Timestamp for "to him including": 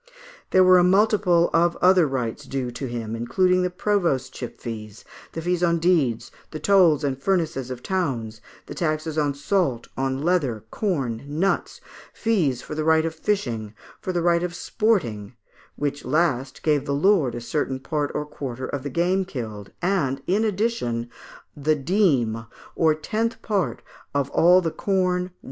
2.71-3.61